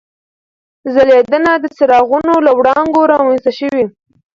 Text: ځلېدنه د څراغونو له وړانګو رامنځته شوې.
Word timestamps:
ځلېدنه 0.93 1.51
د 1.63 1.65
څراغونو 1.75 2.35
له 2.45 2.51
وړانګو 2.57 3.01
رامنځته 3.11 3.51
شوې. 3.59 3.85